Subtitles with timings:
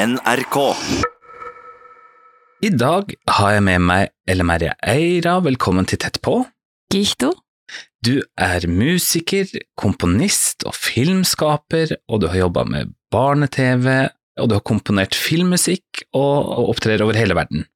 [0.00, 0.56] NRK.
[2.64, 6.38] I dag har jeg med meg Elle Merje Eira, velkommen til Tett på.
[6.88, 7.34] Gihto?
[8.00, 14.08] Du er musiker, komponist og filmskaper, og du har jobba med barne-TV,
[14.40, 17.66] og du har komponert filmmusikk og, og opptrer over hele verden.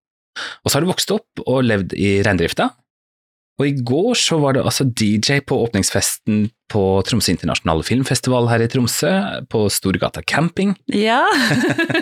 [0.64, 2.70] Og så har du vokst opp og levd i reindrifta.
[3.61, 8.64] Og i går så var det altså DJ på åpningsfesten på Tromsø internasjonale filmfestival her
[8.64, 9.12] i Tromsø,
[9.50, 10.75] på Storgata camping.
[10.91, 11.21] Ja.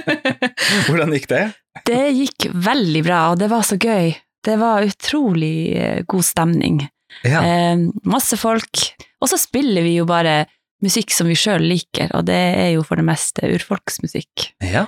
[0.87, 1.45] Hvordan gikk det?
[1.89, 4.15] det gikk veldig bra, og det var så gøy.
[4.43, 6.83] Det var utrolig eh, god stemning.
[7.27, 7.43] Ja.
[7.45, 8.85] Eh, masse folk.
[9.23, 10.43] Og så spiller vi jo bare
[10.83, 14.53] musikk som vi sjøl liker, og det er jo for det meste urfolksmusikk.
[14.65, 14.87] ja.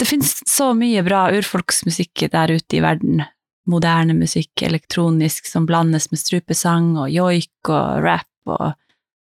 [0.00, 3.20] Det finnes så mye bra urfolksmusikk der ute i verden.
[3.70, 8.72] Moderne musikk, elektronisk, som blandes med strupesang og joik og rap, og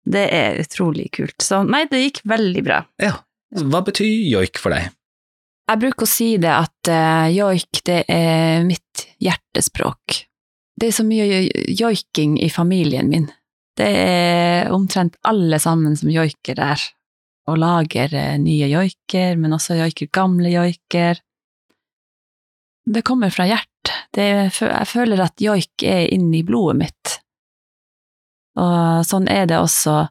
[0.06, 1.38] det er utrolig kult.
[1.42, 2.84] Så nei, det gikk veldig bra.
[3.02, 3.16] ja.
[3.56, 4.90] Hva betyr joik for deg?
[5.66, 10.20] Jeg bruker å si det at uh, joik, det er mitt hjertespråk.
[10.76, 11.40] Det er så mye
[11.72, 13.30] joiking i familien min.
[13.76, 16.84] Det er omtrent alle sammen som joiker der,
[17.50, 21.22] og lager uh, nye joiker, men også joiker gamle joiker.
[22.86, 23.72] Det kommer fra hjertet.
[24.16, 27.16] Det, jeg føler at joik er inni blodet mitt.
[28.56, 30.06] Og sånn er det også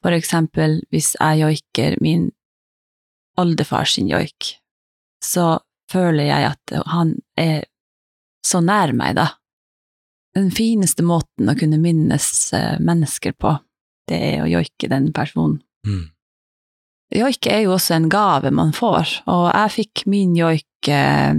[0.00, 2.28] for eksempel hvis jeg joiker min
[3.40, 4.54] oldefar sin joik
[5.24, 5.58] så
[5.90, 7.66] føler jeg at han er
[8.46, 9.26] så nær meg, da.
[10.36, 13.56] Den fineste måten å kunne minnes eh, mennesker på,
[14.08, 15.60] det er å joike den personen.
[15.86, 16.08] Mm.
[17.20, 21.34] Joik er jo også en gave man får, og jeg fikk min joik eh,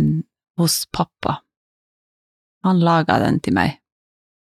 [0.60, 1.40] hos pappa.
[2.68, 3.80] Han laga den til meg.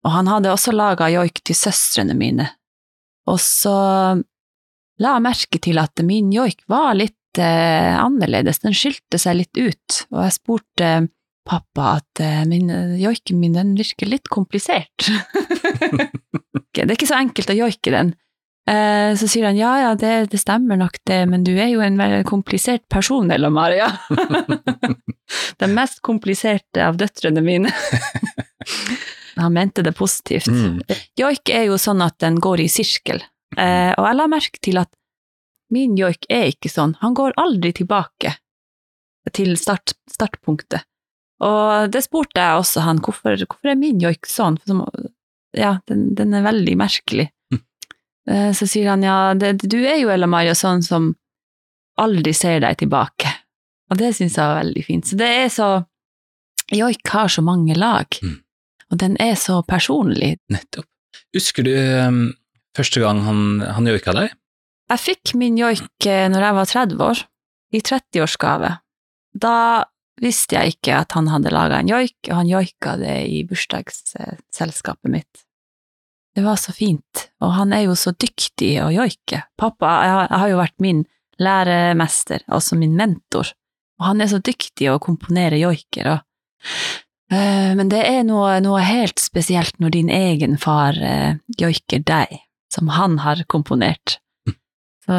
[0.07, 2.47] Og han hadde også laga joik til søstrene mine.
[3.27, 3.75] Og så
[5.03, 9.59] la jeg merke til at min joik var litt eh, annerledes, den skilte seg litt
[9.59, 10.93] ut, og jeg spurte
[11.47, 15.11] pappa at eh, min, joiken min den virker litt komplisert.
[16.77, 18.14] det er ikke så enkelt å joike den.
[18.67, 21.83] Eh, så sier han ja, ja, det, det, stemmer nok det, men du er jo
[21.85, 23.92] en veldig komplisert person, Ella Maria.
[25.61, 27.73] Den mest kompliserte av døtrene mine.
[29.37, 30.47] han mente det positivt.
[30.47, 30.81] Mm.
[31.19, 33.23] Joik er jo sånn at den går i sirkel,
[33.57, 34.92] eh, og jeg la merke til at
[35.75, 38.36] min joik er ikke sånn, han går aldri tilbake
[39.35, 40.86] til start, startpunktet.
[41.45, 44.57] Og det spurte jeg også han, hvorfor, hvorfor er min joik sånn?
[44.65, 44.85] Som,
[45.57, 47.27] ja, den, den, er veldig merkelig.
[47.53, 47.63] Mm.
[48.57, 51.11] Så sier han ja, det, du er jo Ella Maria sånn som
[52.01, 53.35] aldri ser deg tilbake.
[53.91, 55.07] Og det syns jeg var veldig fint.
[55.07, 55.69] Så det er så
[56.74, 58.41] Joik har så mange lag, Mm.
[58.91, 60.33] og den er så personlig.
[60.51, 60.89] Nettopp.
[61.35, 61.70] Husker du
[62.08, 62.33] um,
[62.74, 64.33] første gang han, han joika deg?
[64.91, 67.23] Jeg fikk min joik eh, når jeg var 30 år,
[67.74, 68.73] i 30-årsgave.
[69.39, 69.85] Da
[70.23, 75.11] visste jeg ikke at han hadde laga en joik, og han joika det i bursdagsselskapet
[75.13, 75.42] mitt.
[76.35, 79.45] Det var så fint, og han er jo så dyktig å joike.
[79.57, 81.05] Pappa jeg har, jeg har jo vært min
[81.39, 83.55] læremester, altså min mentor,
[84.01, 86.18] og han er så dyktig å komponere joiker.
[87.33, 92.36] Eh, men det er noe, noe, helt spesielt når din egen far eh, joiker deg,
[92.73, 94.18] som han har komponert.
[95.06, 95.17] Så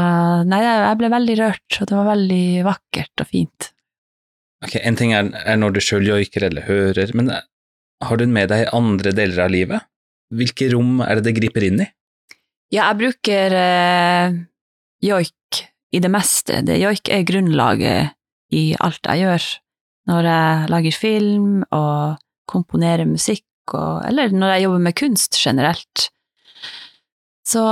[0.47, 3.69] nei, jeg ble veldig rørt, og det var veldig vakkert og fint.
[4.65, 7.45] Ok, En ting er, er når du sjøl joiker eller hører, men eh,
[8.03, 9.87] har du den med deg i andre deler av livet?
[10.33, 11.87] Hvilke rom er det det griper inn i?
[12.73, 14.37] Ja, jeg bruker eh,
[15.07, 15.61] joik
[15.95, 16.59] i det meste.
[16.67, 18.16] Det, joik er grunnlaget
[18.53, 19.47] i alt jeg gjør.
[20.07, 23.43] Når jeg lager film og komponerer musikk,
[23.73, 26.07] og, eller når jeg jobber med kunst generelt.
[27.47, 27.63] Så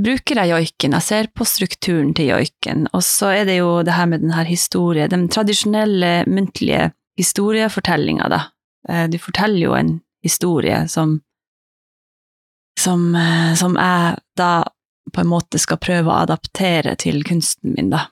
[0.00, 3.92] bruker jeg joiken, jeg ser på strukturen til joiken, og så er det jo det
[3.92, 6.88] her med den her historien, den tradisjonelle muntlige
[7.20, 8.40] historiefortellinga, da.
[9.12, 9.92] Du forteller jo en
[10.24, 11.20] historie som
[12.80, 13.12] som,
[13.56, 14.64] som jeg da
[15.12, 18.06] på en måte skal prøve å adaptere til kunsten min, da.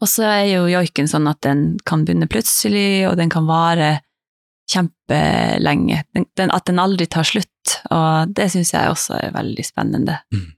[0.00, 3.90] Og så er jo joiken sånn at den kan begynne plutselig, og den kan vare
[4.70, 6.02] kjempelenge.
[6.14, 10.20] Den, den, at den aldri tar slutt, og det syns jeg også er veldig spennende.
[10.34, 10.50] Mm.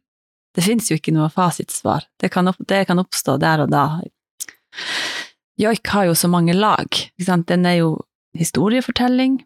[0.53, 2.05] Det fins jo ikke noe fasitsvar.
[2.21, 3.87] Det kan, opp, det kan, oppstå der og da.
[5.61, 6.99] Joik har jo så mange lag.
[7.17, 7.95] Den er jo
[8.37, 9.41] historiefortelling,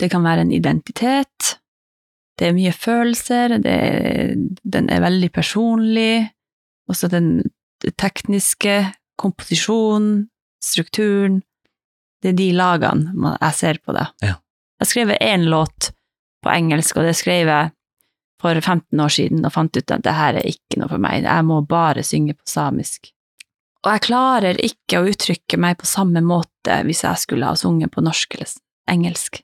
[0.00, 1.56] det kan være en identitet,
[2.40, 4.32] det er mye følelser, er,
[4.64, 6.30] den er veldig personlig,
[6.88, 7.50] også den
[8.00, 8.78] tekniske,
[9.20, 10.28] komposisjonen,
[10.64, 11.40] strukturen,
[12.20, 14.06] det er de lagene jeg ser på det.
[14.24, 14.36] Ja.
[14.80, 15.92] Jeg skrev én låt
[16.44, 17.72] på engelsk, og det skrev jeg
[18.40, 21.26] for 15 år siden, og fant ut at det her er ikke noe for meg,
[21.28, 23.12] jeg må bare synge på samisk.
[23.84, 27.92] Og jeg klarer ikke å uttrykke meg på samme måte hvis jeg skulle ha sunget
[27.94, 28.52] på norsk eller
[28.92, 29.40] engelsk.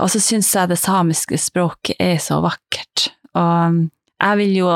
[0.00, 3.80] Og så syns jeg det samiske språket er så vakkert, og
[4.20, 4.68] jeg vil jo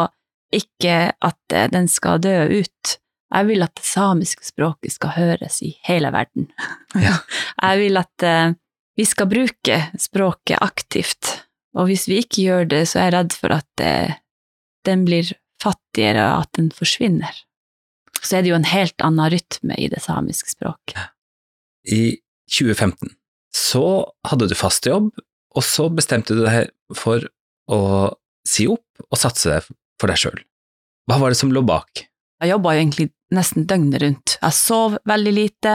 [0.52, 2.96] ikke at eh, den skal dø ut.
[3.28, 6.48] Jeg vil at det samiske språket skal høres i hele verden.
[7.08, 7.18] Ja.
[7.60, 8.54] Jeg vil at eh,
[8.98, 11.34] vi skal bruke språket aktivt,
[11.76, 14.16] og hvis vi ikke gjør det, så er jeg redd for at eh,
[14.88, 15.30] den blir
[15.62, 17.44] fattigere, og at den forsvinner.
[18.18, 20.98] Så er det jo en helt annen rytme i det samiske språket.
[21.86, 22.18] I
[22.50, 23.14] 2015
[23.54, 23.84] så
[24.28, 25.12] hadde du fast jobb,
[25.56, 27.24] og så bestemte du deg for
[27.68, 27.80] å
[28.48, 29.60] si opp og satse
[30.00, 30.38] for deg sjøl.
[31.08, 32.06] Hva var det som lå bak?
[32.42, 34.34] Jeg jobba jo egentlig nesten døgnet rundt.
[34.40, 35.74] Jeg sov veldig lite.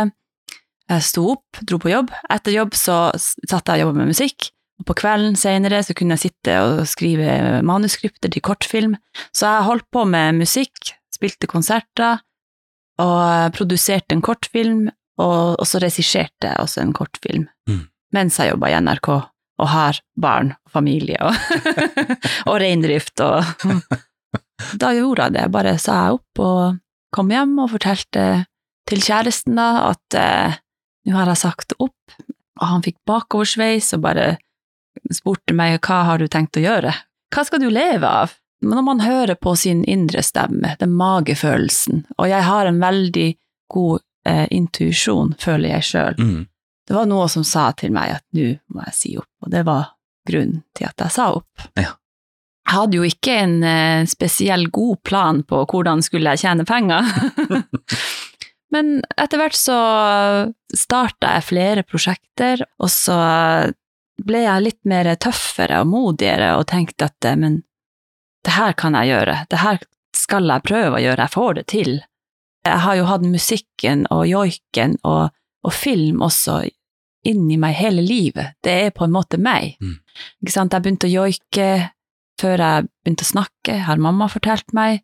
[0.92, 2.12] Jeg sto opp, dro på jobb.
[2.32, 4.50] Etter jobb så satt jeg og jobba med musikk.
[4.82, 8.96] Og på kvelden senere så kunne jeg sitte og skrive manuskripter til kortfilm.
[9.36, 12.24] Så jeg holdt på med musikk, spilte konserter,
[13.02, 14.88] og produserte en kortfilm,
[15.22, 17.46] og, og så regisserte jeg også en kortfilm.
[17.70, 17.86] Mm.
[18.14, 21.38] Mens jeg jobba i NRK og har barn og familie og,
[22.50, 23.46] og reindrift og
[24.80, 25.48] Da gjorde jeg det.
[25.54, 26.78] Bare sa jeg opp og
[27.14, 28.26] kom hjem og fortalte
[28.90, 30.56] til kjæresten da at eh,
[31.08, 32.16] nå har jeg sagt opp,
[32.62, 34.28] og han fikk bakoversveis og bare
[35.14, 36.94] spurte meg hva har du tenkt å gjøre?
[37.34, 38.34] Hva skal du leve av?
[38.64, 43.28] Når man hører på sin indre stemme, den magefølelsen, og jeg har en veldig
[43.74, 46.46] god eh, intuisjon, føler jeg sjøl, Mm.
[46.88, 49.66] det var noe som sa til meg at nå må jeg si opp, og det
[49.68, 49.90] var
[50.30, 51.68] grunnen til at jeg sa opp.
[51.76, 51.92] Ja.
[52.64, 57.10] Jeg hadde jo ikke en eh, spesiell god plan på hvordan skulle jeg tjene penger.
[58.74, 59.78] Men etter hvert så
[60.74, 63.18] starta jeg flere prosjekter, og så
[64.24, 67.62] ble jeg litt mer tøffere og modigere og tenkte at eh, men
[68.44, 69.80] det her kan jeg gjøre, det her
[70.14, 71.94] skal jeg prøve å gjøre, jeg får det til.
[72.68, 75.32] Jeg har jo hatt musikken og joiken og,
[75.64, 76.62] og film også
[77.28, 78.58] inni meg hele livet.
[78.64, 79.78] Det er på en måte meg.
[79.80, 79.96] Mm.
[80.44, 80.76] Ikke sant?
[80.76, 81.68] Jeg begynte å joike
[82.42, 85.04] før jeg begynte å snakke, har mamma fortalt meg.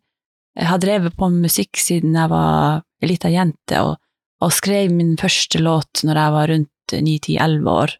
[0.58, 3.96] Jeg har drevet på med musikk siden jeg var ei lita jente, og,
[4.44, 7.96] og skrev min første låt når jeg var rundt ni-ti-elleve år.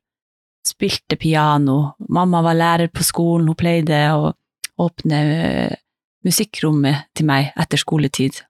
[0.66, 1.94] Spilte piano.
[2.12, 4.32] Mamma var lærer på skolen, hun pleide å
[4.80, 5.78] åpne eh,
[6.26, 8.42] musikkrommet til meg etter skoletid.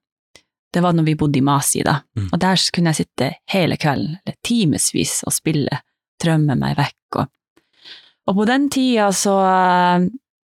[0.71, 1.97] Det var når vi bodde i Masi, da.
[2.15, 2.29] Mm.
[2.31, 5.81] Og der kunne jeg sitte hele kvelden, eller timevis, og spille,
[6.21, 7.19] drømme meg vekk.
[7.19, 7.63] Og,
[8.31, 9.35] og på den tida så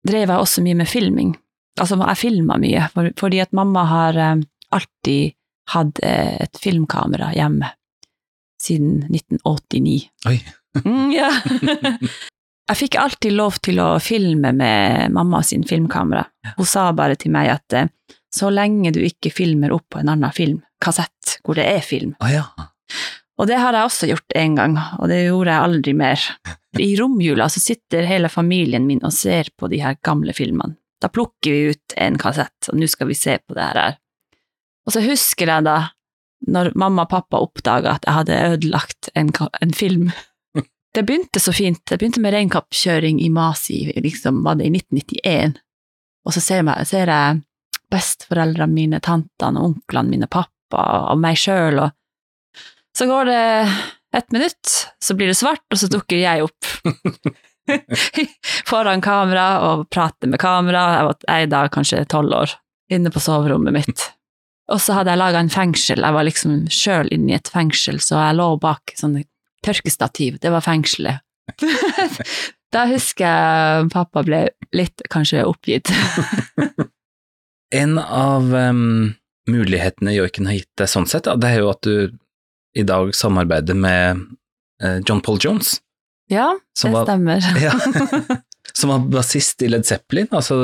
[0.06, 1.34] drev jeg også mye med filming.
[1.78, 5.34] Altså, jeg filma mye, for, fordi at mamma har eh, alltid
[5.74, 7.70] hatt eh, et filmkamera hjemme
[8.62, 10.08] siden 1989.
[10.26, 10.38] Oi.
[10.82, 11.28] Mm, ja.
[12.68, 16.26] jeg fikk alltid lov til å filme med mamma sin filmkamera.
[16.56, 17.92] Hun sa bare til meg at eh,
[18.34, 22.12] så lenge du ikke filmer opp på en annen film, kassett, hvor det er film.
[22.20, 22.44] Oh, ja.
[23.38, 26.24] Og det har jeg også gjort en gang, og det gjorde jeg aldri mer.
[26.80, 30.76] I romjula så sitter hele familien min og ser på de her gamle filmene.
[30.98, 33.98] Da plukker vi ut en kassett, og nå skal vi se på det her.
[34.86, 35.76] Og så husker jeg da,
[36.50, 39.30] når mamma og pappa oppdaga at jeg hadde ødelagt en,
[39.62, 40.10] en film.
[40.94, 41.82] Det begynte så fint.
[41.86, 45.58] Det begynte med reinkappkjøring i Masi, liksom, var det i 1991.
[46.26, 47.42] Og så ser jeg, ser jeg
[47.92, 50.82] besteforeldrene mine, tantene, onklene mine, pappa
[51.12, 51.94] og meg sjøl, og
[52.96, 53.42] så går det
[54.16, 56.68] ett minutt, så blir det svart, og så dukker jeg opp
[58.70, 60.84] foran kamera og prater med kamera.
[60.96, 62.54] Jeg var jeg da kanskje tolv år,
[62.92, 64.06] inne på soverommet mitt.
[64.72, 68.00] Og så hadde jeg laga en fengsel, jeg var liksom sjøl inne i et fengsel,
[68.04, 69.24] så jeg lå bak sånne
[69.64, 71.24] tørkestativ, det var fengselet.
[72.74, 74.42] da husker jeg pappa ble
[74.76, 75.92] litt kanskje oppgitt.
[77.68, 79.10] En av um,
[79.44, 82.14] mulighetene joiken har gitt deg sånn sett, det er jo at du
[82.78, 84.24] i dag samarbeider med
[84.82, 85.78] eh, John Paul Jones,
[86.28, 87.40] ja, det var, stemmer.
[87.62, 87.72] ja,
[88.72, 90.60] som var bassist i Led Zeppelin, altså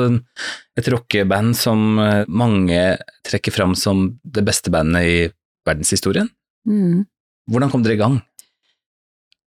[0.77, 2.81] et rockeband som eh, mange
[3.25, 5.17] trekker fram som det beste bandet i
[5.65, 6.29] verdenshistorien.
[6.69, 7.05] Mm.
[7.51, 8.19] Hvordan kom dere i gang?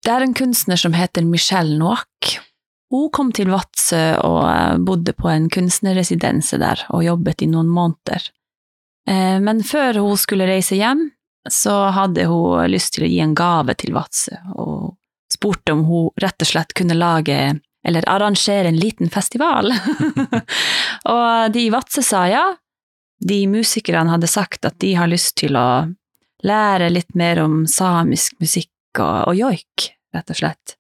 [0.04, 2.38] Det er en kunstner som heter Michelle Noack.
[2.94, 7.70] Hun kom til Vadsø og eh, bodde på en kunstnerresidense der og jobbet i noen
[7.72, 8.32] måneder.
[9.08, 11.06] Men før hun skulle reise hjem,
[11.54, 14.96] så hadde hun lyst til å gi en gave til Vadsø, og
[15.34, 17.40] spurte om hun rett og slett kunne lage
[17.88, 19.72] eller arrangere en liten festival.
[21.14, 22.46] og de i Vadsø sa ja.
[23.18, 25.88] De musikerne hadde sagt at de har lyst til å
[26.46, 30.76] lære litt mer om samisk musikk og, og joik, rett og slett.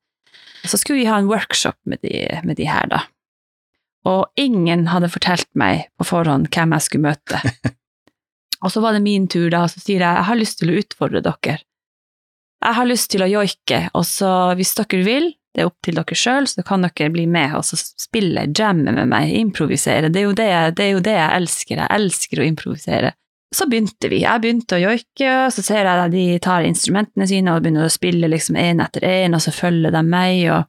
[0.67, 3.05] Så skulle vi ha en workshop med de, med de her, da.
[4.07, 7.41] Og ingen hadde fortalt meg på forhånd hvem jeg skulle møte.
[8.65, 10.71] Og så var det min tur, da, og så sier jeg jeg har lyst til
[10.71, 11.59] å utfordre dere.
[12.65, 15.97] Jeg har lyst til å joike, og så hvis dere vil, det er opp til
[15.97, 20.09] dere sjøl, så kan dere bli med og spille, jamme med meg, improvisere.
[20.13, 23.13] Det er, det, det er jo det jeg elsker, jeg elsker å improvisere.
[23.55, 24.23] Så begynte vi.
[24.25, 27.93] Jeg begynte å joike, så ser jeg at de tar instrumentene sine og begynner å
[27.93, 30.67] spille liksom én etter én, og så følger de meg, og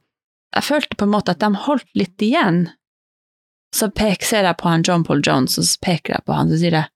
[0.55, 2.63] jeg følte på en måte at de holdt litt igjen.
[3.75, 6.49] Så pek, ser jeg på han John Paul Jones, og så peker jeg på han,
[6.49, 6.89] så sier jeg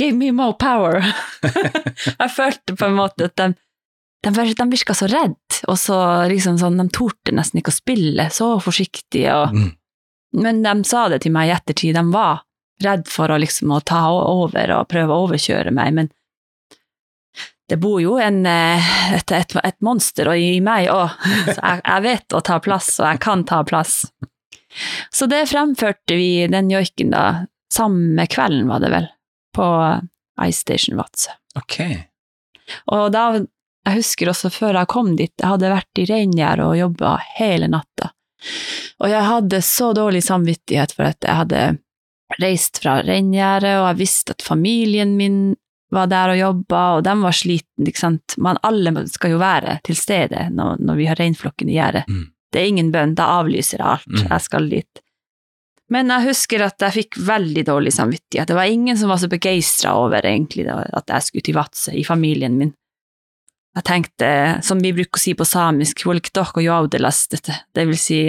[0.00, 1.02] Give me more power!
[2.22, 3.50] jeg følte på en måte at de,
[4.24, 5.98] de, de virka så redde, og så
[6.30, 9.70] liksom sånn, de torde nesten ikke å spille, så forsiktig, og Mm.
[10.32, 12.44] Men de sa det til meg i ettertid, de var
[12.84, 16.10] redd for å liksom å ta over og prøve å overkjøre meg, men
[17.70, 21.12] det bor jo en, eh, et, et, et monster i meg òg,
[21.52, 24.00] så jeg, jeg vet å ta plass, og jeg kan ta plass.
[25.14, 27.24] Så det fremførte vi, den joiken, da,
[27.70, 29.06] samme kvelden, var det vel,
[29.56, 29.66] på
[30.46, 31.34] Ice Station Vadsø.
[31.58, 31.80] Ok.
[32.94, 33.24] Og da,
[33.86, 37.70] jeg husker også før jeg kom dit, jeg hadde vært i reingjerdet og jobba hele
[37.72, 38.12] natta.
[39.00, 41.64] Og jeg hadde så dårlig samvittighet for at jeg hadde
[42.40, 45.40] reist fra reingjerdet, og jeg visste at familien min
[45.90, 48.36] var der og jobba, og de var sliten, ikke sant.
[48.38, 52.04] Men alle skal jo være til stede når, når vi har reinflokken i gjerdet.
[52.06, 52.28] Mm.
[52.50, 54.06] Det er ingen bønn, da avlyser jeg alt.
[54.10, 54.22] Mm.
[54.28, 55.02] Jeg skal dit.
[55.90, 58.46] Men jeg husker at jeg fikk veldig dårlig samvittighet.
[58.50, 62.04] Det var ingen som var så begeistra over egentlig at jeg skulle til Vadsø i
[62.06, 62.70] familien min.
[63.76, 64.28] Jeg tenkte,
[64.66, 66.02] som vi bruker å si på samisk,
[67.74, 68.20] det vil si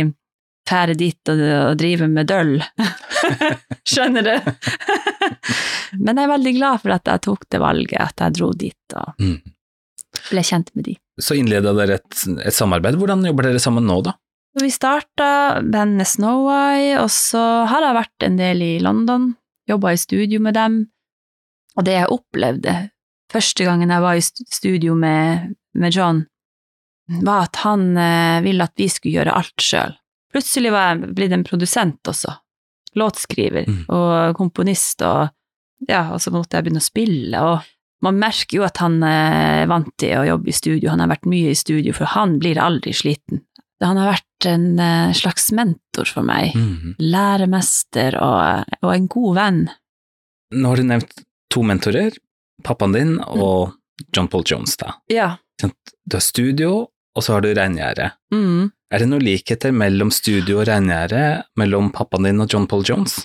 [0.70, 2.54] fære dit og, og drive med døll.
[3.92, 4.36] Skjønner du?
[6.06, 8.98] Men jeg er veldig glad for at jeg tok det valget, at jeg dro dit
[8.98, 9.40] og Mm.
[10.30, 10.94] ble kjent med de.
[11.22, 12.98] Så innleda dere et, et samarbeid.
[13.00, 14.14] Hvordan jobber dere sammen nå, da?
[14.60, 17.40] Vi starta bandet Snow Eye, og så
[17.72, 19.30] har jeg vært en del i London,
[19.70, 20.76] jobba i studio med dem,
[21.78, 22.74] og det jeg opplevde
[23.32, 26.26] første gangen jeg var i studio med, med John,
[27.24, 29.96] var at han eh, ville at vi skulle gjøre alt sjøl.
[30.32, 32.36] Plutselig var jeg blitt en produsent også,
[33.00, 33.86] låtskriver Mm.
[33.88, 35.30] og komponist, og
[35.88, 37.70] ja, og så måtte jeg begynne å spille, og
[38.04, 41.12] man merker jo at han eh, er vant til å jobbe i studio, han har
[41.14, 43.46] vært mye i studio, for han blir aldri sliten.
[43.82, 46.96] Han har vært en eh, slags mentor for meg, Mm.
[47.00, 49.62] læremester og, og en god venn.
[50.54, 52.16] Nå har du nevnt to mentorer,
[52.64, 53.74] pappaen din og
[54.16, 54.94] John Paul Jones, da.
[55.12, 55.38] Ja.
[55.62, 58.12] Du har studio, og så har du reingjerdet.
[58.34, 58.72] Mm.
[58.92, 63.22] Er det noen likheter mellom studio og reingjerdet, mellom pappaen din og John Paul Jones?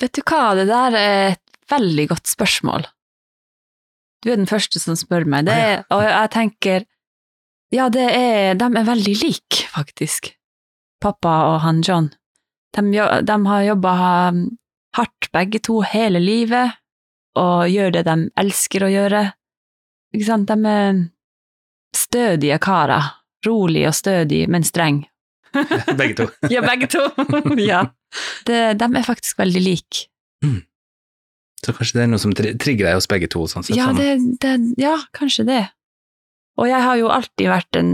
[0.00, 2.86] Vet du hva, det der er et veldig godt spørsmål.
[4.24, 6.86] Du er den første som spør meg det, og jeg tenker
[7.74, 10.30] ja, det er, de er veldig like, faktisk,
[11.02, 12.10] pappa og han John.
[12.76, 12.82] De,
[13.26, 13.92] de har jobba
[14.96, 16.76] hardt begge to hele livet,
[17.36, 19.22] og gjør det de elsker å gjøre.
[20.16, 21.02] Ikke sant, de er
[21.96, 23.12] stødige karer.
[23.46, 25.04] Rolig og stødig, men streng.
[26.00, 26.24] Begge to.
[26.52, 27.02] Ja, begge to.
[27.62, 27.84] ja.
[28.48, 30.06] Det, de er faktisk veldig like.
[31.62, 33.44] Så kanskje det er noe som trigger deg hos begge to?
[33.50, 34.00] Sånn sett, Ja, sånn.
[34.00, 35.62] det, det, ja, kanskje det.
[36.56, 37.92] Og jeg har jo alltid vært en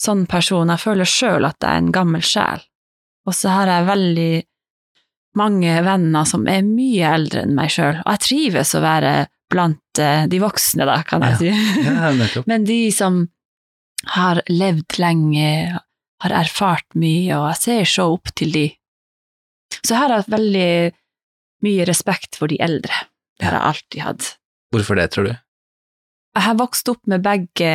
[0.00, 2.64] sånn person, jeg føler sjøl at jeg er en gammel sjel.
[3.24, 4.32] Og så har jeg veldig
[5.38, 9.14] mange venner som er mye eldre enn meg sjøl, og jeg trives å være
[9.50, 11.50] blant eh, de voksne, da, kan jeg si.
[11.86, 12.46] Ja, nettopp.
[12.50, 13.24] Men de som
[14.14, 15.48] har levd lenge,
[16.24, 18.66] har erfart mye, og jeg ser så opp til de.
[19.80, 20.70] Så jeg har hatt veldig
[21.64, 23.04] mye respekt for de eldre.
[23.38, 24.28] Det har jeg alltid hatt.
[24.74, 25.34] Hvorfor det, tror du?
[26.34, 27.70] Jeg har vokst opp med begge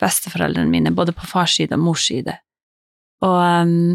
[0.00, 2.34] besteforeldrene mine, både på fars side og mors side.
[3.22, 3.94] Og um,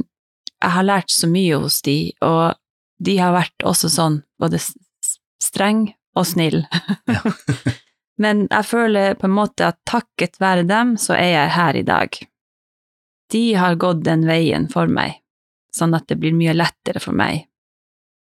[0.59, 2.55] jeg har lært så mye hos de, og
[3.03, 4.61] de har vært også sånn både
[5.43, 6.63] streng og snill.
[7.07, 7.21] Ja.
[8.23, 11.85] Men jeg føler på en måte at takket være dem, så er jeg her i
[11.87, 12.17] dag.
[13.31, 15.21] De har gått den veien for meg,
[15.71, 17.45] sånn at det blir mye lettere for meg.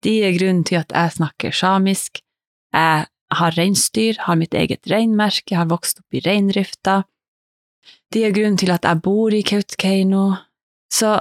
[0.03, 2.23] De er grunnen til at jeg snakker samisk.
[2.73, 3.05] Jeg
[3.39, 7.03] har reinsdyr, har mitt eget reinmerke, har vokst opp i reindrifta.
[8.12, 10.37] De er grunnen til at jeg bor i Kautokeino.
[10.93, 11.17] Så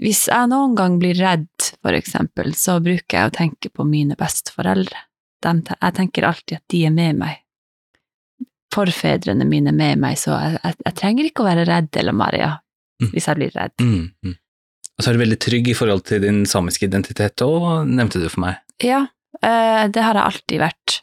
[0.00, 1.50] hvis jeg noen gang blir redd,
[1.82, 5.06] for eksempel, så bruker jeg å tenke på mine besteforeldre.
[5.44, 7.40] Jeg tenker alltid at de er med meg.
[8.70, 12.16] Forfedrene mine er med meg, så jeg, jeg, jeg trenger ikke å være redd eller
[12.16, 12.50] Maria
[13.00, 13.10] Mm.
[13.14, 13.72] hvis jeg blir redd.
[13.80, 14.10] Mm.
[14.26, 14.34] Mm.
[14.98, 18.26] Og så er du veldig trygg i forhold til din samiske identitet òg, nevnte du
[18.28, 18.58] for meg.
[18.84, 19.06] Ja,
[19.40, 20.98] eh, det har jeg alltid vært.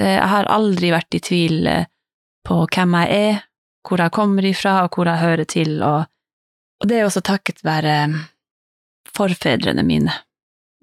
[0.00, 1.86] Eh, Jeg har aldri vært i tvil eh,
[2.44, 3.42] på hvem jeg er,
[3.84, 6.04] hvor jeg kommer ifra, og hvor jeg hører til, og,
[6.80, 7.94] og det er også takket være
[9.14, 10.12] forfedrene mine.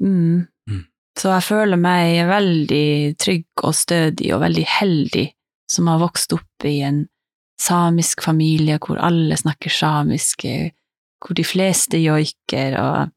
[0.01, 0.47] Mm.
[0.69, 0.83] Mm.
[1.17, 5.27] Så jeg føler meg veldig trygg og stødig og veldig heldig
[5.71, 7.05] som har vokst opp i en
[7.61, 10.45] samisk familie hvor alle snakker samisk,
[11.21, 13.11] hvor de fleste joiker, og,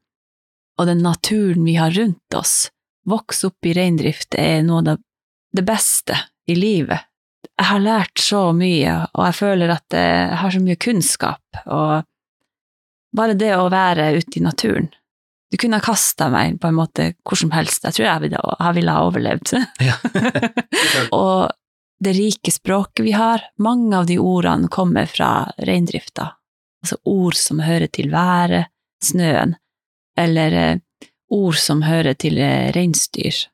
[0.79, 2.69] og den naturen vi har rundt oss.
[3.09, 4.97] Vokse opp i reindrift er noe av det
[5.63, 6.99] beste i livet.
[7.55, 12.03] Jeg har lært så mye, og jeg føler at jeg har så mye kunnskap, og
[13.15, 14.89] bare det å være ute i naturen
[15.51, 18.41] Du kunne ha kasta meg på en måte hvor som helst, jeg tror jeg ville,
[18.59, 19.53] jeg ville ha overlevd.
[19.85, 19.95] Ja.
[21.21, 21.53] og
[22.03, 26.33] det rike språket vi har, mange av de ordene kommer fra reindrifta,
[26.83, 28.67] altså ord som hører til været,
[29.05, 29.55] snøen,
[30.19, 30.81] eller eh,
[31.31, 33.45] ord som hører til eh, reinsdyr.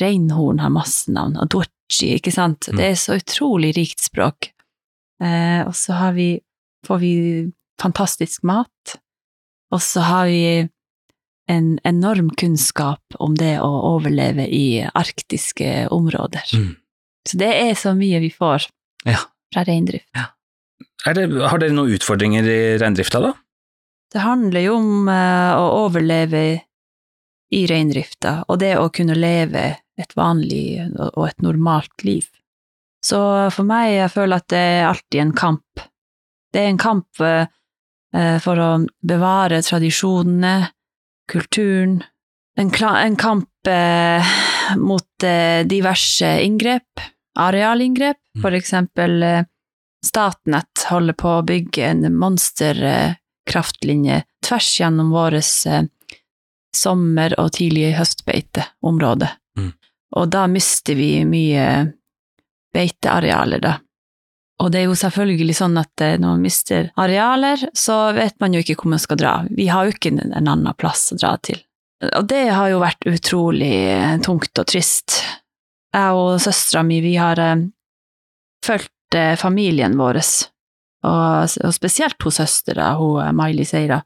[0.00, 2.76] Reinhorn har masse navn, og dorchi, ikke sant, Mm.
[2.76, 4.50] det er så utrolig rikt språk.
[5.22, 6.40] Eh, og så har vi,
[6.86, 7.12] får vi
[7.80, 8.96] fantastisk mat,
[9.72, 10.68] og så har vi
[11.50, 16.42] en enorm kunnskap om det å overleve i arktiske områder.
[16.54, 16.76] Mm.
[17.28, 18.68] Så det er så mye vi får
[19.06, 19.18] Ja.
[19.52, 20.06] fra reindrift.
[21.06, 23.32] Er det, har dere noen utfordringer i reindrifta, da?
[24.12, 26.62] Det handler jo om uh, å overleve
[27.50, 29.64] i reindrifta, og det å kunne leve
[30.00, 32.28] et vanlig og et normalt liv.
[33.04, 35.82] Så for meg, jeg føler at det er alltid en kamp.
[36.52, 38.70] Det er en kamp eh, for å
[39.06, 40.70] bevare tradisjonene,
[41.30, 42.00] kulturen,
[42.58, 44.34] en, en kamp eh,
[44.76, 47.00] mot eh, diverse inngrep,
[47.38, 48.42] arealinngrep, Mm.
[48.42, 49.22] for eksempel
[50.06, 55.42] Statnett holder på å bygge en monsterkraftlinje tvers gjennom vårt
[56.76, 59.30] sommer- og tidlig høstbeiteområde.
[59.58, 59.72] Mm.
[60.16, 61.66] Og da mister vi mye
[62.74, 63.78] beitearealer, da.
[64.60, 68.54] Og det er jo selvfølgelig sånn at eh, når man mister arealer, så vet man
[68.54, 69.34] jo ikke hvor man skal dra.
[69.48, 71.62] Vi har jo ikke en, en annen plass å dra til.
[72.10, 75.22] Og det har jo vært utrolig eh, tungt og trist.
[75.96, 77.66] Jeg og søstera mi, vi har eh,
[78.66, 78.96] fulgt
[79.40, 80.20] familien vår,
[81.02, 83.96] og, og spesielt hun søstera, hun Miley Seira.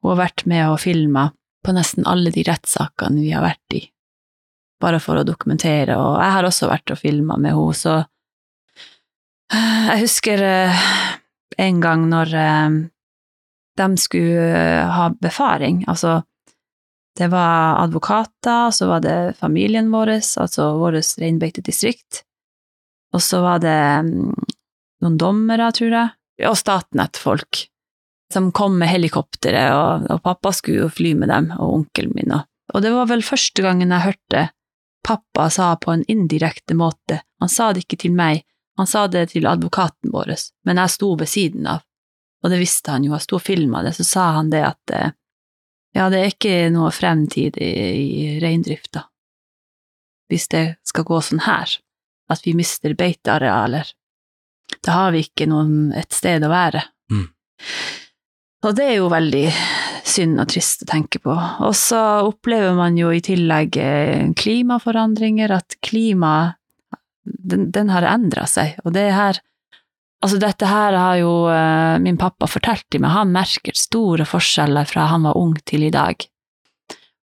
[0.00, 1.26] Hun har vært med og filma
[1.66, 3.82] på nesten alle de rettssakene vi har vært i,
[4.82, 7.96] bare for å dokumentere, og jeg har også vært og filma med henne, så
[9.50, 10.86] eh, jeg husker eh,
[11.66, 12.78] en gang når eh,
[13.76, 16.20] de skulle ha befaring, altså
[17.16, 22.22] det var advokater, så var det familien vår, altså vårt reinbeitedistrikt,
[23.16, 24.34] og så var det mm,
[25.02, 26.12] noen dommere, tror jeg,
[26.44, 27.62] og Statnett-folk,
[28.32, 32.34] som kom med helikopteret, og, og pappa skulle jo fly med dem, og onkelen min.
[32.34, 34.48] Og, og det var vel første gangen jeg hørte
[35.06, 38.42] pappa sa på en indirekte måte, han sa det ikke til meg,
[38.76, 40.32] han sa det til advokaten vår,
[40.66, 41.84] men jeg sto ved siden av,
[42.42, 44.94] og det visste han jo, jeg sto og filma det, så sa han det at
[44.96, 45.14] eh,
[45.96, 49.04] ja, det er ikke noe fremtid i, i reindrifta,
[50.26, 51.78] hvis det skal gå sånn her,
[52.26, 53.86] at vi mister beitearealer.
[54.82, 56.82] Da har vi ikke noen, et sted å være.
[57.14, 57.28] Mm.
[58.66, 59.46] Og det er jo veldig
[60.06, 61.34] synd og trist å tenke på.
[61.34, 66.56] Og så opplever man jo i tillegg eh, klimaforandringer, at klima
[67.22, 69.42] den, den har endra seg, og det her
[70.24, 74.88] Altså, dette her har jo eh, min pappa fortalt til meg, han merker store forskjeller
[74.88, 76.24] fra han var ung til i dag.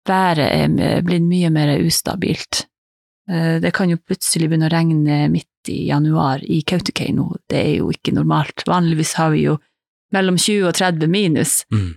[0.07, 2.61] Været er blitt mye mer ustabilt.
[3.27, 7.73] Eh, det kan jo plutselig begynne å regne midt i januar i Kautokeino, det er
[7.81, 8.63] jo ikke normalt.
[8.69, 9.57] Vanligvis har vi jo
[10.13, 11.61] mellom 20 og 30 minus.
[11.73, 11.95] Mm.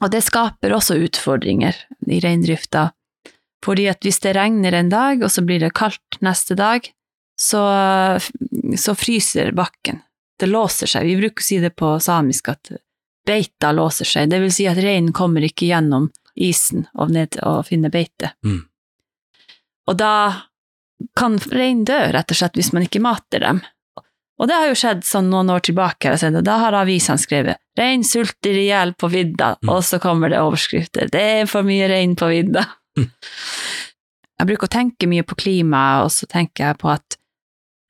[0.00, 1.76] Og det skaper også utfordringer
[2.08, 2.90] i reindrifta,
[3.64, 6.86] fordi at hvis det regner en dag, og så blir det kaldt neste dag,
[7.40, 7.62] så,
[8.76, 10.00] så fryser bakken.
[10.40, 11.04] Det låser seg.
[11.08, 12.72] Vi bruker å si det på samisk at
[13.28, 16.08] beita låser seg, det vil si at reinen kommer ikke gjennom
[16.40, 18.32] isen og ned og finner beite.
[18.46, 18.62] Mm.
[19.90, 20.14] Og da
[21.16, 23.60] kan reinen dø, rett og slett, hvis man ikke mater dem.
[24.40, 28.56] Og det har jo skjedd sånn noen år tilbake, da har avisene skrevet 'Rein sulter
[28.56, 29.68] i hjel på vidda', Mm.
[29.68, 32.66] og så kommer det overskrifter 'Det er for mye rein på vidda'.
[32.98, 33.10] Mm.
[34.40, 37.16] Jeg bruker å tenke mye på klimaet, og så tenker jeg på at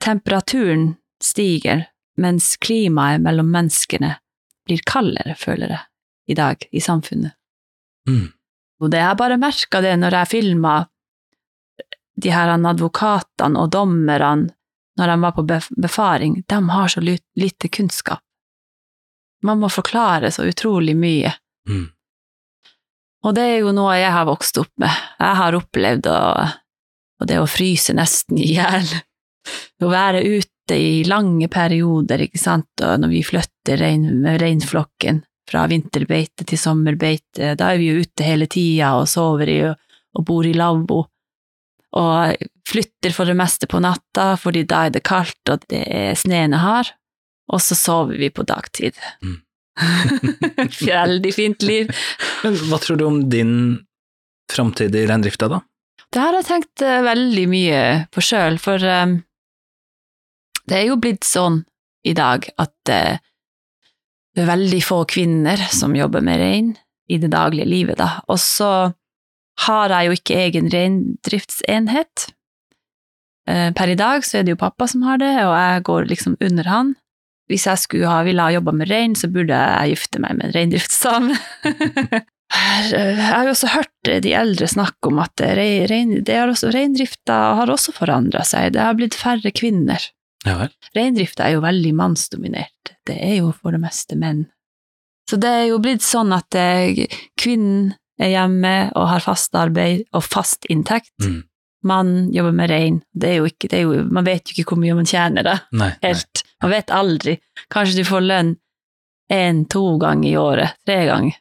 [0.03, 1.87] temperaturen stiger,
[2.19, 4.17] mens klimaet mellom menneskene
[4.67, 5.85] blir kaldere, føler jeg,
[6.29, 7.37] i dag, i samfunnet.
[8.09, 8.33] Mm.
[8.81, 10.75] Og det jeg bare merka det når jeg filma
[12.19, 14.51] de her advokatene og dommerne
[15.01, 15.47] når de var på
[15.81, 18.21] befaring, de har så lite kunnskap.
[19.43, 21.33] Man må forklare så utrolig mye.
[21.69, 21.87] Mm.
[23.25, 24.93] Og det er jo noe jeg har vokst opp med.
[25.21, 26.21] Jeg har opplevd å,
[27.21, 28.93] og det å fryse nesten i hjel.
[29.81, 35.23] Å være ute i lange perioder, ikke sant, og når vi flytter rein, med reinflokken
[35.51, 39.81] fra vinterbeite til sommerbeite, da er vi jo ute hele tida og sover i og,
[40.27, 41.05] bor i lavvo.
[41.97, 46.19] og flytter for det meste på natta, fordi da er det kaldt og det er
[46.19, 46.93] sneen er hard,
[47.51, 48.99] og så sover vi på dagtid.
[49.25, 49.39] Mm.
[50.81, 51.91] Veldig fint liv.
[52.45, 53.55] Men hva tror du om din
[54.51, 55.61] framtid i reindrifta, da?
[56.11, 59.21] Det har jeg tenkt eh, veldig mye på sjøl, for um,
[60.67, 61.61] det er jo blitt sånn
[62.03, 63.21] i dag at uh,
[64.35, 66.73] det er veldig få kvinner som jobber med rein
[67.11, 68.25] i det daglige livet, da.
[68.31, 68.71] Og så
[69.67, 72.27] har jeg jo ikke egen reindriftsenhet.
[73.49, 76.11] Eh, Per i dag så er det jo pappa som har det, og jeg går
[76.11, 76.97] liksom under han.
[77.51, 80.51] Hvis jeg skulle ha ville ha jobba med rein, så burde jeg gifte meg med
[80.51, 81.39] en reindriftssame.
[82.51, 88.73] Jeg har jo også hørt de eldre snakke om at reindrifta har også forandra seg.
[88.75, 90.03] Det har blitt færre kvinner.
[90.43, 90.67] Ja.
[90.97, 92.95] Reindrifta er jo veldig mannsdominert.
[93.07, 94.49] Det er jo for det meste menn.
[95.31, 97.05] Så det er jo blitt sånn at eh,
[97.39, 101.15] kvinnen er hjemme og har fast arbeid og fast inntekt.
[101.23, 101.45] Mm.
[101.83, 102.99] Mannen jobber med rein.
[104.11, 105.59] Man vet jo ikke hvor mye man tjener, da.
[105.73, 105.87] Nei.
[105.89, 106.09] nei.
[106.11, 106.43] Helt.
[106.63, 107.39] Man vet aldri.
[107.73, 108.51] Kanskje du får lønn
[109.33, 110.77] én-to ganger i året.
[110.87, 111.39] Tre ganger.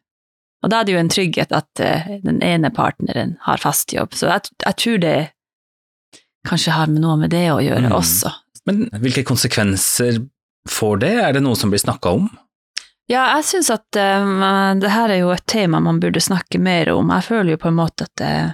[0.63, 4.13] Og da er det jo en trygghet at uh, den ene partneren har fast jobb.
[4.15, 5.17] Så jeg, jeg tror det
[6.47, 7.95] kanskje har noe med det å gjøre Mm.
[7.95, 8.31] også.
[8.67, 10.19] Men hvilke konsekvenser
[10.69, 11.13] får det?
[11.23, 12.29] Er det noe som blir snakka om?
[13.09, 16.91] Ja, jeg syns at eh, det her er jo et tema man burde snakke mer
[16.93, 17.09] om.
[17.15, 18.51] Jeg føler jo på en måte at eh,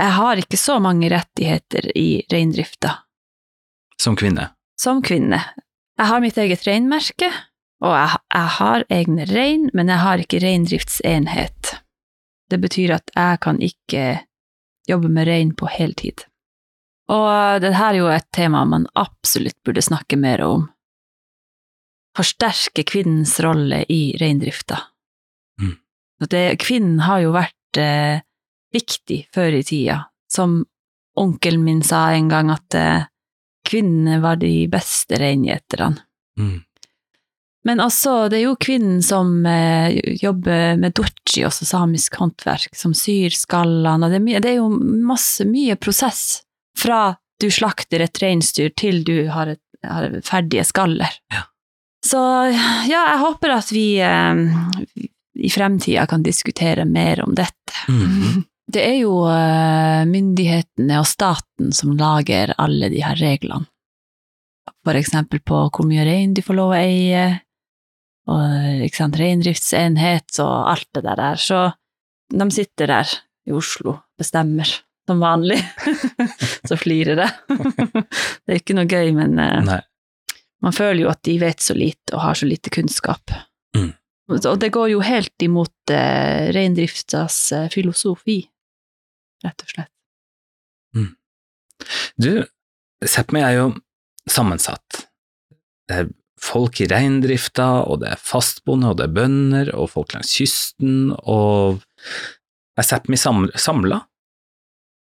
[0.00, 2.96] jeg har ikke så mange rettigheter i reindrifta
[4.00, 4.50] Som kvinne?
[4.82, 5.38] som kvinne.
[5.98, 7.28] Jeg har mitt eget reinmerke,
[7.84, 11.76] og jeg, jeg har egne rein, men jeg har ikke reindriftsenhet.
[12.50, 14.06] Det betyr at jeg kan ikke
[14.90, 16.24] jobbe med rein på heltid.
[17.12, 20.66] Og det her er jo et tema man absolutt burde snakke mer om.
[22.16, 24.80] Forsterke kvinnens rolle i reindrifta.
[25.62, 25.76] Mm.
[26.26, 28.24] Det, kvinnen har jo vært eh,
[28.72, 30.02] viktig før i tida.
[30.32, 30.62] Som
[31.18, 33.08] onkelen min sa en gang, at eh,
[33.68, 36.00] kvinnene var de beste reingjeterne.
[36.40, 36.60] Mm.
[37.64, 42.94] Men også, det er jo kvinnen som eh, jobber med dochi, også samisk håndverk, som
[42.96, 44.70] syr skallene, og det er, mye, det er jo
[45.06, 46.42] masse, mye prosess
[46.78, 51.14] fra du slakter et reinsdyr til du har, et, har ferdige skaller.
[51.30, 51.46] Ja.
[52.02, 55.06] Så ja, jeg håper at vi eh,
[55.38, 57.76] i fremtida kan diskutere mer om dette.
[57.88, 58.42] Mhm.
[58.72, 63.68] Det er jo eh, myndighetene og staten som lager alle de her reglene.
[64.82, 67.26] For eksempel på hvor mye rein du får lov å eie,
[68.30, 71.40] og ikke sant, reindriftsenhet og alt det der der.
[71.42, 71.60] Så
[72.32, 73.14] de sitter der
[73.46, 74.68] i Oslo, bestemmer,
[75.06, 75.58] som vanlig.
[76.68, 77.58] så flirer jeg.
[78.44, 79.80] det er ikke noe gøy, men eh, Nei.
[80.62, 83.34] man føler jo at de vet så lite og har så lite kunnskap.
[83.76, 83.90] Mm.
[84.32, 88.40] Og det går jo helt imot eh, reindriftas eh, filosofi,
[89.44, 89.92] rett og slett.
[92.16, 92.44] Du,
[93.02, 93.64] Sápmi er jo
[94.30, 95.06] sammensatt.
[95.88, 96.10] Det er
[96.42, 101.12] folk i reindrifta, og det er fastboende, og det er bønder, og folk langs kysten,
[101.22, 101.82] og
[102.78, 104.02] er Sápmi samla?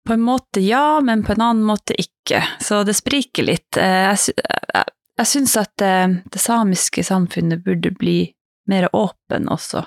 [0.06, 2.40] På en måte ja, men på en annen måte ikke.
[2.62, 3.76] Så det spriker litt.
[3.78, 4.34] Eh, Jeg,
[4.74, 4.84] jeg,
[5.20, 8.32] jeg syns at eh, det samiske samfunnet burde bli
[8.70, 9.82] mer åpen også,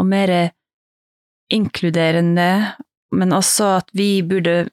[0.00, 0.50] og mer
[1.52, 2.76] inkluderende,
[3.16, 4.68] men også at vi burde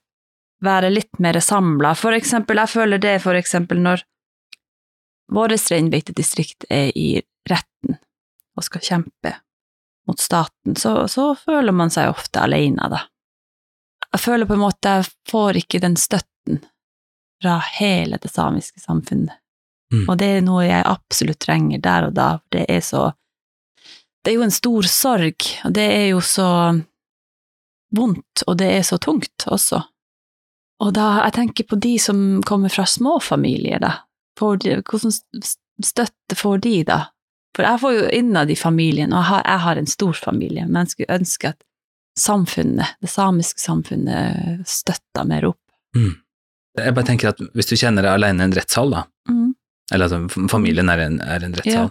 [0.63, 1.93] være litt mer samla.
[1.97, 4.05] For eksempel, jeg føler det for eksempel når
[5.33, 7.97] vårt reinbeitedistrikt er i retten
[8.57, 9.35] og skal kjempe
[10.07, 13.03] mot staten, så, så føler man seg ofte alene, da
[14.13, 16.61] jeg føler på en måte jeg får ikke den støtten
[17.41, 19.35] fra hele det samiske samfunnet.
[19.93, 20.05] Mm.
[20.09, 22.29] Og det er noe jeg absolutt trenger der og da.
[22.39, 23.11] for Det er så
[24.23, 26.49] Det er jo en stor sorg, og det er jo så
[27.95, 29.81] vondt, og det er så tungt også.
[30.83, 33.93] Og da jeg tenker på de som kommer fra små familier, da.
[34.37, 35.13] De, hvordan
[35.81, 36.99] støtte får de, da?
[37.57, 40.65] For jeg får jo innad i familien, og jeg har, jeg har en stor familie,
[40.67, 41.63] men jeg skulle ønske at
[42.17, 45.59] samfunnet, det samiske samfunnet, støtta mer opp.
[45.97, 46.13] Mm.
[46.77, 49.55] Jeg bare tenker at hvis du kjenner deg alene i en rettssal, da, Mm.
[49.93, 51.89] eller at familien er en, er en rettssal,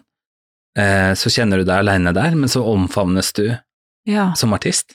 [0.78, 3.56] eh, så kjenner du deg alene der, men så omfavnes du
[4.06, 4.32] Ja.
[4.34, 4.94] som artist.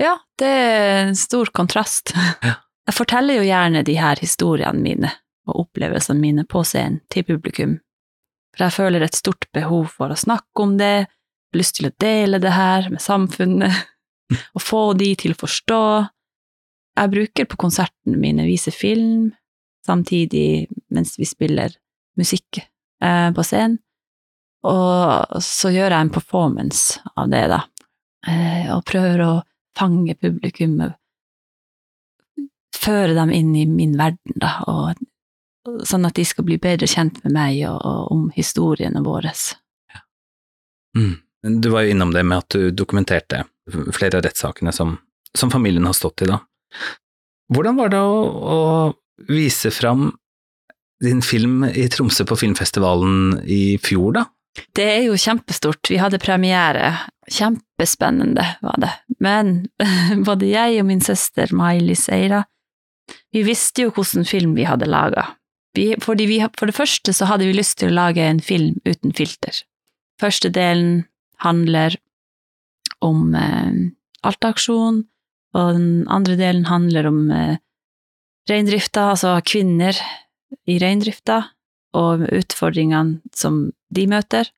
[0.00, 2.14] Ja, det er en stor kontrast.
[2.42, 2.56] Ja.
[2.88, 5.12] Jeg forteller jo gjerne de her historiene mine
[5.46, 7.76] og opplevelsene mine på scenen til publikum,
[8.54, 11.06] for jeg føler et stort behov for å snakke om det,
[11.54, 13.76] lyst til å dele det her med samfunnet,
[14.56, 15.82] og få de til å forstå.
[17.00, 19.30] Jeg bruker på konsertene mine vise film,
[19.86, 21.76] samtidig mens vi spiller
[22.18, 23.78] musikk eh, på scenen,
[24.66, 27.62] og så gjør jeg en performance av det, da,
[28.28, 29.32] eh, og prøver å
[29.78, 30.96] fange publikummet
[32.80, 35.00] føre dem inn i min verden, da, og,
[35.68, 39.34] og sånn at de skal bli bedre kjent med meg og, og om historiene våre.
[40.96, 41.18] Mm.
[41.60, 43.44] Du var jo innom det med at du dokumenterte
[43.96, 44.96] flere av rettssakene som,
[45.36, 46.40] som familien har stått i, da.
[47.50, 48.18] Hvordan var det å,
[48.54, 48.58] å
[49.30, 50.10] vise fram
[51.00, 54.26] din film i Tromsø på filmfestivalen i fjor, da?
[54.76, 55.80] Det er jo kjempestort.
[55.88, 56.92] Vi hadde premiere.
[57.30, 58.90] Kjempespennende var det.
[59.20, 59.68] Men
[60.28, 62.44] både jeg og min søster Miley Seira,
[63.34, 65.34] vi visste jo hvilken film vi hadde laga.
[66.02, 69.54] For det første så hadde vi lyst til å lage en film uten filter.
[70.20, 71.04] Første delen
[71.40, 71.96] handler
[73.00, 73.90] om eh,
[74.26, 75.04] Alta-aksjonen,
[75.56, 77.56] og den andre delen handler om eh,
[78.50, 79.96] reindrifta, altså kvinner
[80.68, 81.42] i reindrifta,
[81.96, 84.50] og utfordringene som de møter.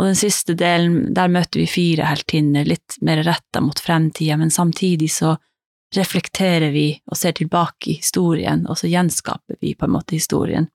[0.00, 4.50] Og den siste delen, der møter vi fire heltinner, litt mer retta mot fremtida, men
[4.50, 5.36] samtidig så
[5.92, 10.70] reflekterer vi og ser tilbake i historien, og så gjenskaper vi på en måte historien.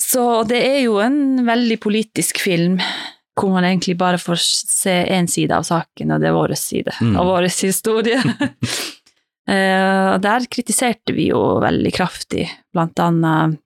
[0.00, 2.78] Så det er jo en veldig politisk film,
[3.34, 6.94] hvor man egentlig bare får se én side av saken, og det er vår side
[7.00, 7.16] mm.
[7.18, 8.20] av vår historie.
[9.50, 13.60] uh, der kritiserte vi jo veldig kraftig, blant annet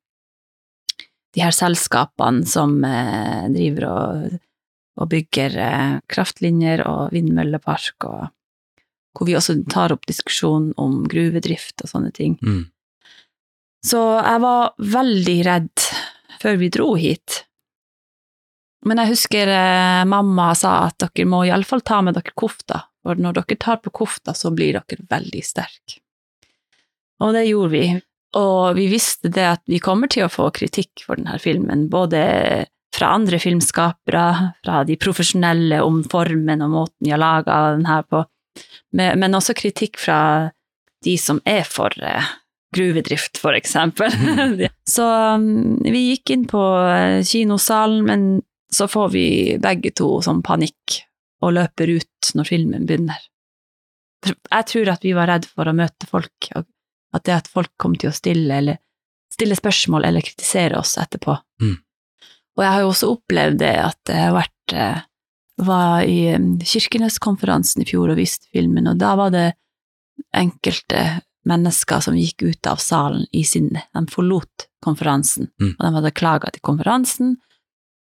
[1.35, 4.39] de her selskapene som uh, driver og,
[4.99, 8.29] og bygger uh, kraftlinjer og vindmøllepark, og
[9.15, 12.37] hvor vi også tar opp diskusjon om gruvedrift og sånne ting.
[12.43, 12.67] Mm.
[13.87, 15.87] Så jeg var veldig redd
[16.43, 17.43] før vi dro hit
[18.87, 23.19] men jeg husker eh, mamma sa at dere må iallfall ta med dere kofta, for
[23.19, 25.99] når dere tar på kofta, så blir dere veldig sterke.
[27.25, 27.87] Og det gjorde vi.
[28.39, 32.21] Og vi visste det at vi kommer til å få kritikk for denne filmen, både
[32.99, 34.25] fra andre filmskapere,
[34.65, 38.25] fra de profesjonelle om formen og måten de har laga den her på,
[38.99, 40.21] men også kritikk fra
[41.07, 42.31] de som er for eh,
[42.75, 44.13] gruvedrift, for eksempel.
[44.13, 44.67] Mm.
[44.97, 45.07] så
[45.39, 48.27] um, vi gikk inn på eh, kinosalen, men
[48.75, 49.27] så får vi
[49.63, 51.01] begge to sånn panikk
[51.45, 53.21] og løper ut når filmen begynner.
[54.27, 57.95] Jeg tror at vi var redd for å møte folk, at det at folk kom
[57.97, 58.81] til å stille, eller,
[59.33, 61.39] stille spørsmål eller kritisere oss etterpå.
[61.63, 61.77] Mm.
[62.59, 65.05] Og jeg har jo også opplevd det at jeg har vært eh,
[65.63, 69.47] var i um, Kirkeneskonferansen i fjor og viste filmen, og da var det
[70.37, 73.83] enkelte mennesker som gikk ut av salen i sinne.
[73.95, 75.73] De forlot konferansen, mm.
[75.73, 77.37] og de hadde klaga til konferansen,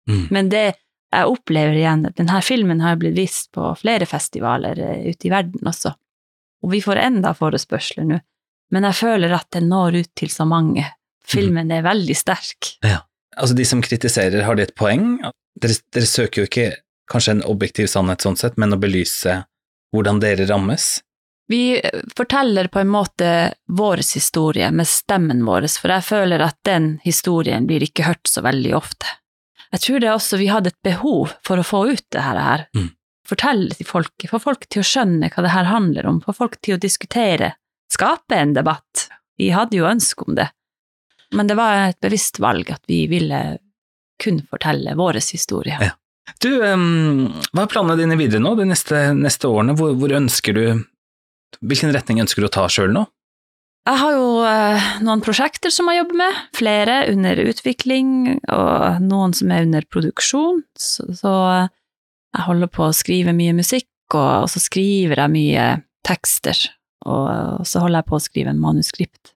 [0.08, 0.28] Mm.
[0.32, 0.66] Men det
[1.12, 5.32] jeg opplever igjen, at denne filmen har blitt vist på flere festivaler uh, ute i
[5.32, 5.94] verden også,
[6.64, 8.20] og vi får enda forespørsler nå,
[8.76, 10.84] men jeg føler at den når ut til så mange.
[11.28, 12.74] Filmen er veldig sterk.
[12.84, 13.02] Ja.
[13.38, 15.20] Altså, de som kritiserer, har de et poeng?
[15.62, 16.70] Dere, dere søker jo ikke
[17.12, 19.44] kanskje en objektiv sannhet sånn sett, men å belyse
[19.96, 20.98] hvordan dere rammes?
[21.48, 21.78] Vi
[22.18, 23.30] forteller på en måte
[23.72, 28.44] vår historie med stemmen vår, for jeg føler at den historien blir ikke hørt så
[28.44, 29.14] veldig ofte
[29.74, 32.68] jeg tror det er også vi hadde et behov for å få ut det her.
[32.78, 32.92] Mm.
[33.28, 36.60] Fortelle til folket, få folk til å skjønne hva det her handler om, få folk
[36.64, 37.54] til å diskutere,
[37.92, 39.08] skape en debatt.
[39.38, 40.48] Vi hadde jo ønske om det.
[41.36, 43.42] Men det var et bevisst valg at vi ville
[44.24, 45.78] kun fortelle vår historie.
[45.82, 45.94] Ja.
[46.44, 49.78] Du, hva er planene dine videre nå, de neste, neste årene?
[49.80, 50.64] Hvor, hvor, ønsker du
[51.64, 53.06] Hvilken retning ønsker du å ta sjøl nå?
[53.88, 58.10] Jeg har jo eh, noen prosjekter som jeg jobber med, flere under utvikling,
[58.52, 61.32] og noen som er under produksjon, så, så
[61.64, 65.70] jeg holder på å skrive mye musikk, og, og så skriver jeg mye
[66.08, 66.60] tekster,
[67.08, 69.32] og, og, så holder jeg på å skrive en manuskript.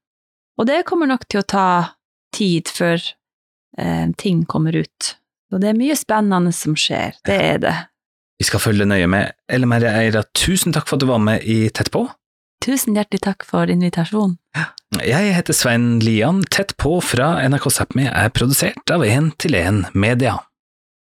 [0.62, 1.68] Og det kommer nok til å ta
[2.38, 3.02] tid før
[3.82, 5.16] eh, ting kommer ut.
[5.50, 7.78] Og det er mye spennende som skjer, det er det.
[8.38, 9.34] Vi skal følge nøye med.
[9.50, 12.06] Elle Merje Eira, tusen takk for at du var med i Tett på.
[12.62, 14.38] Tusen hjertelig takk for invitasjonen.
[15.02, 16.44] Jeg heter Svein Lian.
[16.54, 20.38] Tett på fra NRK Sápmi er produsert av 1 til 1 Media.